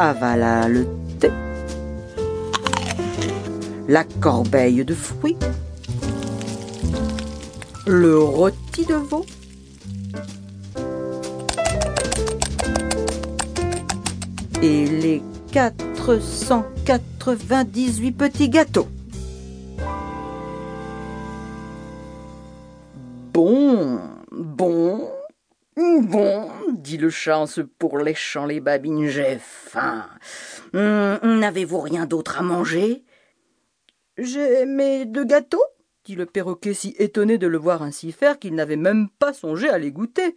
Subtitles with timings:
[0.00, 1.30] avala le thé,
[3.86, 5.36] la corbeille de fruits,
[7.86, 9.26] le rôti de veau,
[14.62, 15.20] et les
[15.52, 18.88] 498 petits gâteaux.
[23.34, 23.98] Bon,
[24.32, 25.10] bon,
[25.76, 30.06] bon, dit le chat en se pourléchant les babines, j'ai faim.
[30.74, 33.04] Hum, n'avez-vous rien d'autre à manger?
[34.18, 35.64] J'ai mes deux gâteaux,
[36.04, 39.68] dit le perroquet si étonné de le voir ainsi faire qu'il n'avait même pas songé
[39.68, 40.36] à les goûter.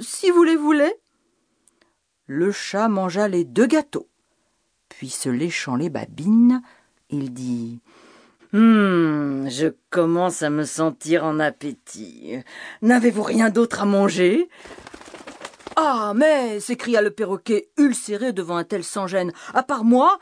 [0.00, 0.92] Si vous les voulez.
[2.26, 4.08] Le chat mangea les deux gâteaux.
[4.88, 6.62] Puis se léchant les babines,
[7.10, 7.80] il dit
[8.54, 12.38] Hum, je commence à me sentir en appétit.
[12.80, 14.48] N'avez-vous rien d'autre à manger?
[15.80, 19.32] Ah, mais s'écria le perroquet, ulcéré devant un tel sans-gêne.
[19.54, 20.18] À part moi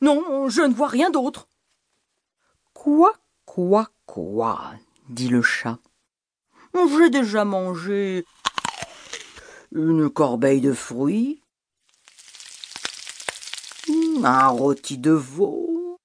[0.00, 1.48] Non, je ne vois rien d'autre.
[2.74, 3.12] Quoi,
[3.44, 4.74] quoi, quoi
[5.08, 5.80] dit le chat.
[6.96, 8.24] J'ai déjà mangé
[9.72, 11.42] une corbeille de fruits,
[14.22, 15.98] un rôti de veau,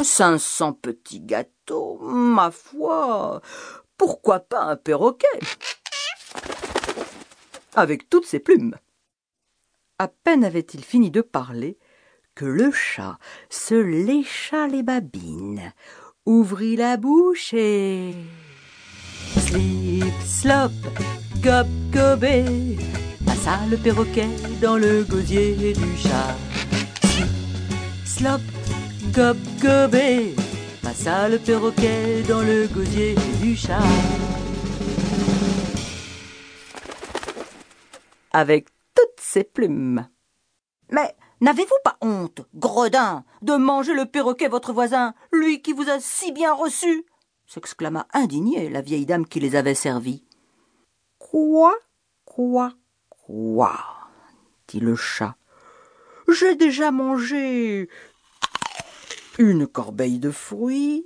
[0.00, 3.42] cinq cents petits gâteaux, ma foi,
[3.96, 5.40] pourquoi pas un perroquet?
[7.74, 8.74] Avec toutes ses plumes.
[9.98, 11.78] À peine avait-il fini de parler
[12.34, 13.18] que le chat
[13.50, 15.72] se lécha les babines,
[16.26, 18.14] ouvrit la bouche et
[19.38, 20.72] slip slop
[21.42, 22.44] Gob gobé,
[23.26, 24.28] passa le perroquet
[24.60, 26.36] dans le gosier du chat.
[28.04, 28.40] Slop,
[29.12, 30.36] gob gobé,
[30.82, 33.82] passa le perroquet dans le gosier du chat.
[38.32, 40.08] Avec toutes ses plumes.
[40.90, 46.00] Mais n'avez-vous pas honte, gredin, de manger le perroquet votre voisin, lui qui vous a
[46.00, 47.06] si bien reçu?
[47.46, 50.24] s'exclama indignée la vieille dame qui les avait servis.
[51.18, 51.74] Quoi
[52.24, 52.72] Quoi
[53.10, 53.78] Quoi
[54.68, 55.36] dit le chat.
[56.28, 57.88] J'ai déjà mangé
[59.38, 61.04] une corbeille de fruits,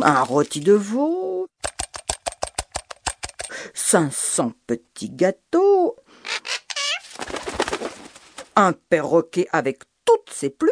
[0.00, 1.48] un rôti de veau,
[3.74, 5.96] cinq cents petits gâteaux,
[8.56, 10.70] un perroquet avec toutes ses plumes.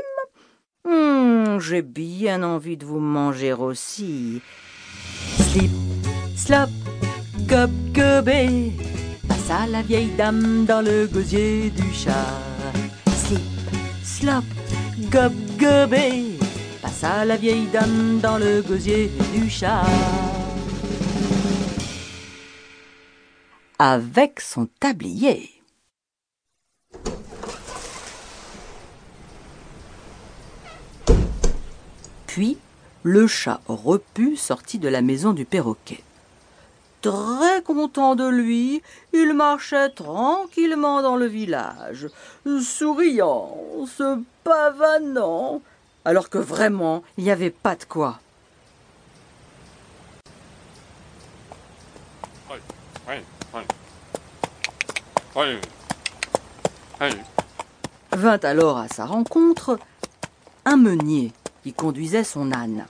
[0.85, 4.41] Hum, j'ai bien envie de vous manger aussi.
[5.51, 5.71] Slip
[6.41, 6.71] Slop,
[7.47, 8.73] gob gobé,
[9.29, 12.15] passa la vieille dame dans le gosier du chat.
[13.15, 13.43] Slip,
[14.03, 14.45] slop,
[15.13, 16.39] gob gobé,
[16.81, 19.85] passa la vieille dame dans le gosier du chat.
[23.83, 25.51] Avec son tablier.
[32.27, 32.59] Puis,
[33.05, 36.05] le chat repu sortit de la maison du perroquet
[37.01, 38.83] très content de lui,
[39.15, 42.09] il marchait tranquillement dans le village,
[42.63, 45.63] souriant, se pavanant,
[46.05, 48.21] alors que vraiment il n'y avait pas de quoi.
[58.13, 59.79] Vint alors à sa rencontre
[60.65, 62.87] un meunier qui conduisait son âne.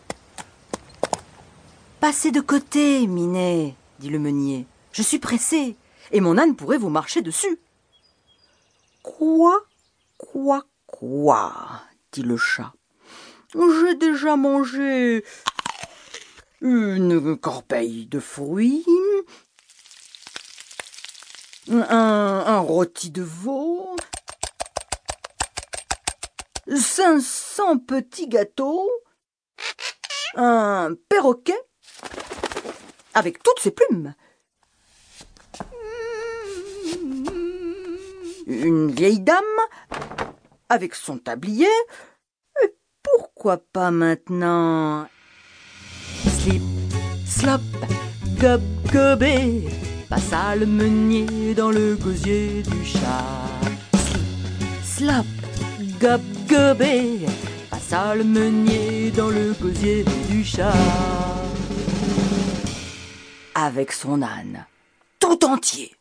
[2.00, 4.66] Passez de côté, Minet, dit le meunier.
[4.93, 5.76] Je suis pressé,
[6.12, 7.59] et mon âne pourrait vous marcher dessus.
[9.03, 9.60] Quoi
[10.16, 11.53] Quoi Quoi
[12.12, 12.72] dit le chat.
[13.54, 15.25] J'ai déjà mangé
[16.60, 18.84] une corbeille de fruits,
[21.70, 23.97] un, rôti de veau,
[26.76, 28.91] cinq cents petits gâteaux,
[30.34, 31.60] un perroquet,
[33.14, 34.14] avec toutes ses plumes.
[38.47, 39.44] Une vieille dame.
[40.68, 41.68] Avec son tablier.
[42.62, 45.09] Et pourquoi pas maintenant?
[46.24, 46.62] Slip,
[47.27, 47.60] slop,
[48.41, 48.60] gob,
[48.92, 49.65] gobé,
[50.10, 53.24] passa le meunier dans le gosier du chat.
[54.83, 55.24] Slop,
[56.01, 57.21] gob, gobé,
[57.71, 60.74] passa le meunier dans le gosier du chat
[63.54, 64.66] avec son âne,
[65.21, 65.95] tout entier.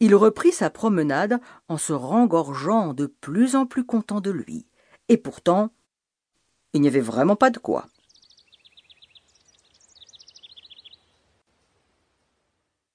[0.00, 4.66] Il reprit sa promenade en se rengorgeant de plus en plus content de lui.
[5.08, 5.70] Et pourtant,
[6.72, 7.86] il n'y avait vraiment pas de quoi.